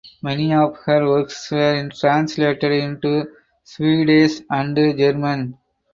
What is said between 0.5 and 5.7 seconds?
of her works were translated into Swedish and German.